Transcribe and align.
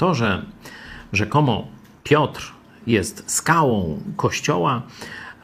To, 0.00 0.14
że 0.14 0.42
rzekomo 1.12 1.68
Piotr 2.04 2.52
jest 2.86 3.30
skałą 3.30 4.00
kościoła 4.16 4.82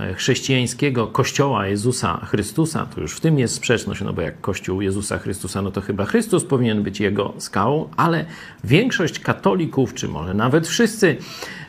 e, 0.00 0.14
chrześcijańskiego, 0.14 1.06
kościoła 1.06 1.66
Jezusa 1.66 2.26
Chrystusa, 2.26 2.86
to 2.94 3.00
już 3.00 3.12
w 3.12 3.20
tym 3.20 3.38
jest 3.38 3.54
sprzeczność, 3.54 4.00
no 4.00 4.12
bo 4.12 4.22
jak 4.22 4.40
kościół 4.40 4.80
Jezusa 4.80 5.18
Chrystusa, 5.18 5.62
no 5.62 5.70
to 5.70 5.80
chyba 5.80 6.04
Chrystus 6.04 6.44
powinien 6.44 6.82
być 6.82 7.00
jego 7.00 7.34
skałą, 7.38 7.88
ale 7.96 8.24
większość 8.64 9.18
katolików, 9.18 9.94
czy 9.94 10.08
może 10.08 10.34
nawet 10.34 10.68
wszyscy, 10.68 11.16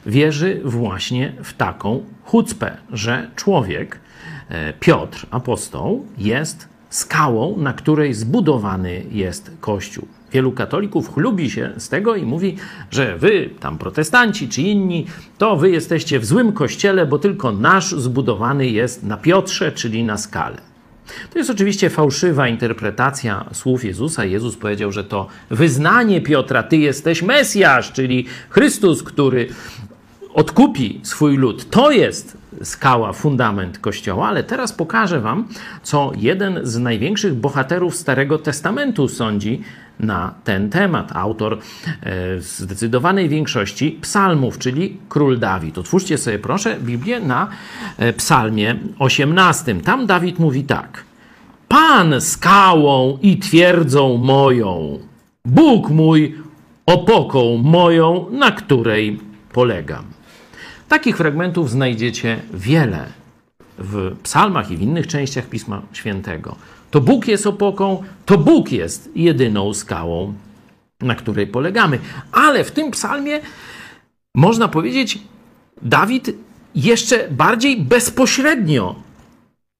wierzy 0.06 0.62
właśnie 0.66 1.34
w 1.44 1.54
taką 1.54 2.06
chucpę, 2.24 2.78
że 2.92 3.32
człowiek, 3.36 4.00
e, 4.50 4.74
Piotr, 4.74 5.28
apostoł, 5.32 6.06
jest 6.18 6.70
skałą, 6.90 7.58
na 7.58 7.74
której 7.74 8.14
zbudowany 8.14 9.04
jest 9.12 9.52
Kościół. 9.62 10.17
Wielu 10.32 10.52
katolików 10.52 11.14
chlubi 11.14 11.50
się 11.50 11.74
z 11.78 11.90
tego 11.90 12.16
i 12.16 12.26
mówi, 12.26 12.56
że 12.92 13.18
wy, 13.18 13.50
tam 13.60 13.78
protestanci 13.78 14.50
czy 14.50 14.62
inni, 14.62 15.06
to 15.38 15.58
wy 15.58 15.70
jesteście 15.70 16.20
w 16.20 16.26
złym 16.26 16.52
kościele, 16.54 17.06
bo 17.06 17.20
tylko 17.20 17.52
nasz 17.52 17.92
zbudowany 17.92 18.68
jest 18.68 19.04
na 19.04 19.18
Piotrze, 19.18 19.72
czyli 19.72 20.04
na 20.04 20.18
skale. 20.18 20.58
To 21.34 21.40
jest 21.40 21.50
oczywiście 21.50 21.90
fałszywa 21.90 22.48
interpretacja 22.48 23.46
słów 23.54 23.86
Jezusa. 23.86 24.26
Jezus 24.26 24.56
powiedział, 24.56 24.92
że 24.92 25.04
to 25.04 25.28
wyznanie 25.50 26.22
Piotra, 26.22 26.64
ty 26.64 26.78
jesteś 26.78 27.22
Mesjasz, 27.22 27.92
czyli 27.92 28.26
Chrystus, 28.50 29.04
który 29.04 29.48
odkupi 30.34 31.00
swój 31.04 31.38
lud. 31.38 31.70
To 31.70 31.92
jest 31.92 32.38
skała, 32.64 33.14
fundament 33.14 33.80
Kościoła, 33.80 34.28
ale 34.28 34.44
teraz 34.44 34.74
pokażę 34.74 35.20
Wam, 35.20 35.48
co 35.84 36.12
jeden 36.16 36.60
z 36.64 36.78
największych 36.78 37.34
bohaterów 37.34 37.96
Starego 37.96 38.38
Testamentu 38.38 39.08
sądzi 39.08 39.62
na 40.00 40.34
ten 40.44 40.70
temat. 40.70 41.12
Autor 41.16 41.58
e, 42.04 42.42
zdecydowanej 42.42 43.30
większości 43.30 44.00
psalmów, 44.02 44.58
czyli 44.58 44.98
król 45.10 45.40
Dawid. 45.40 45.78
Otwórzcie 45.78 46.18
sobie 46.18 46.40
proszę 46.40 46.78
Biblię 46.82 47.20
na 47.20 47.48
e, 47.98 48.14
psalmie 48.14 48.76
18. 49.00 49.76
Tam 49.76 50.06
Dawid 50.06 50.40
mówi 50.40 50.64
tak. 50.64 51.04
Pan 51.68 52.22
skałą 52.22 53.18
i 53.22 53.38
twierdzą 53.38 54.18
moją, 54.18 55.00
Bóg 55.46 55.90
mój 55.90 56.36
opoką 56.86 57.58
moją, 57.58 58.26
na 58.32 58.52
której 58.52 59.20
polegam. 59.54 60.06
Takich 60.88 61.18
fragmentów 61.18 61.70
znajdziecie 61.70 62.40
wiele 62.54 63.06
w 63.78 64.16
psalmach 64.24 64.72
i 64.72 64.78
w 64.78 64.82
innych 64.82 65.08
częściach 65.08 65.46
Pisma 65.46 65.82
Świętego. 65.94 66.56
To 66.92 67.02
Bóg 67.02 67.28
jest 67.28 67.48
opoką, 67.48 68.04
to 68.26 68.38
Bóg 68.38 68.72
jest 68.72 69.10
jedyną 69.16 69.74
skałą, 69.74 70.34
na 71.02 71.16
której 71.16 71.48
polegamy. 71.48 72.00
Ale 72.32 72.64
w 72.64 72.72
tym 72.72 72.92
psalmie 72.92 73.40
można 74.36 74.68
powiedzieć, 74.68 75.20
Dawid 75.82 76.30
jeszcze 76.76 77.28
bardziej 77.30 77.82
bezpośrednio 77.82 78.96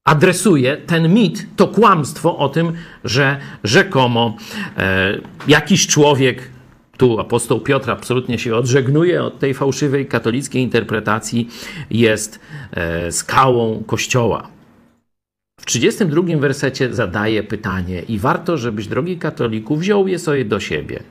adresuje 0.06 0.78
ten 0.78 1.14
mit, 1.14 1.48
to 1.56 1.68
kłamstwo 1.68 2.38
o 2.38 2.50
tym, 2.50 2.74
że 3.04 3.40
rzekomo 3.64 4.36
e, 4.78 5.18
jakiś 5.48 5.88
człowiek 5.88 6.50
tu 6.98 7.20
apostoł 7.20 7.60
Piotr 7.60 7.92
absolutnie 7.92 8.40
się 8.40 8.56
odżegnuje 8.56 9.24
od 9.24 9.40
tej 9.40 9.54
fałszywej 9.54 10.06
katolickiej 10.06 10.64
interpretacji, 10.64 11.50
jest 11.90 12.40
e, 12.72 13.12
skałą 13.12 13.84
Kościoła. 13.84 14.50
W 15.60 15.66
32 15.66 16.38
wersecie 16.38 16.94
zadaje 16.94 17.44
pytanie 17.44 18.02
i 18.02 18.20
warto, 18.20 18.58
żebyś, 18.58 18.88
drogi 18.88 19.18
katoliku, 19.18 19.76
wziął 19.76 20.08
je 20.08 20.20
sobie 20.20 20.46
do 20.46 20.60
siebie. 20.60 21.04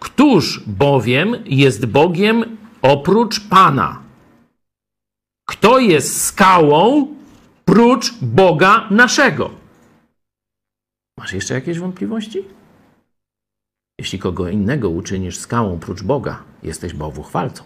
Któż 0.00 0.62
bowiem 0.66 1.36
jest 1.46 1.86
Bogiem 1.86 2.56
oprócz 2.82 3.40
Pana? 3.40 4.02
Kto 5.48 5.78
jest 5.78 6.24
skałą 6.24 7.06
prócz 7.64 8.14
Boga 8.22 8.88
naszego? 8.90 9.50
Masz 11.18 11.32
jeszcze 11.32 11.54
jakieś 11.54 11.78
wątpliwości? 11.78 12.56
Jeśli 14.00 14.18
kogo 14.18 14.48
innego 14.48 14.90
uczynisz 14.90 15.38
skałą 15.38 15.78
prócz 15.78 16.02
Boga, 16.02 16.42
jesteś 16.62 16.94
bałwuchwalcą. 16.94 17.64